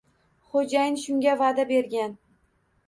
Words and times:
Xo`jayin 0.53 0.97
shunga 1.03 1.37
va`da 1.43 1.69
bergan 1.75 2.19